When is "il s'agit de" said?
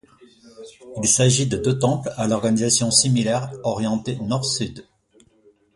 1.03-1.57